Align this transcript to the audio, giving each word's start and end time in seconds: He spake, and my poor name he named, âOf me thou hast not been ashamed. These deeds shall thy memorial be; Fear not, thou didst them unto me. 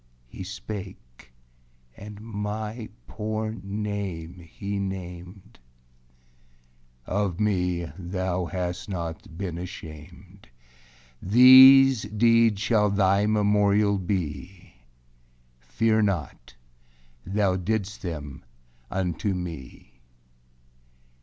He 0.25 0.43
spake, 0.43 1.31
and 1.95 2.19
my 2.21 2.89
poor 3.05 3.53
name 3.61 4.33
he 4.39 4.79
named, 4.79 5.59
âOf 7.07 7.39
me 7.39 7.85
thou 7.99 8.45
hast 8.45 8.89
not 8.89 9.37
been 9.37 9.59
ashamed. 9.59 10.49
These 11.21 12.01
deeds 12.01 12.59
shall 12.59 12.89
thy 12.89 13.27
memorial 13.27 13.99
be; 13.99 14.73
Fear 15.59 16.01
not, 16.01 16.55
thou 17.23 17.55
didst 17.55 18.01
them 18.01 18.43
unto 18.89 19.35
me. 19.35 20.01